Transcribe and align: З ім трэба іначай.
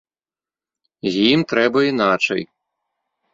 З 1.15 1.25
ім 1.33 1.41
трэба 1.51 1.79
іначай. 1.91 2.41